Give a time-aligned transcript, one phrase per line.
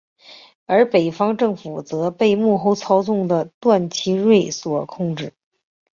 [0.65, 5.31] 而北方政府则被幕后操纵的段祺瑞所控制。